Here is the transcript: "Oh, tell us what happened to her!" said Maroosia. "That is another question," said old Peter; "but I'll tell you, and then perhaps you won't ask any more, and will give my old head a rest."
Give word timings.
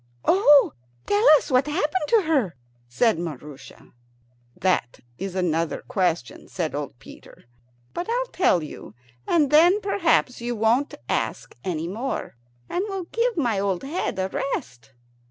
"Oh, 0.25 0.73
tell 1.05 1.23
us 1.37 1.51
what 1.51 1.67
happened 1.67 2.07
to 2.07 2.21
her!" 2.23 2.55
said 2.89 3.19
Maroosia. 3.19 3.91
"That 4.59 5.01
is 5.19 5.35
another 5.35 5.83
question," 5.87 6.47
said 6.47 6.73
old 6.73 6.97
Peter; 6.97 7.43
"but 7.93 8.09
I'll 8.09 8.25
tell 8.33 8.63
you, 8.63 8.95
and 9.27 9.51
then 9.51 9.79
perhaps 9.79 10.41
you 10.41 10.55
won't 10.55 10.95
ask 11.07 11.55
any 11.63 11.87
more, 11.87 12.35
and 12.67 12.83
will 12.87 13.03
give 13.11 13.37
my 13.37 13.59
old 13.59 13.83
head 13.83 14.17
a 14.17 14.27
rest." 14.29 14.91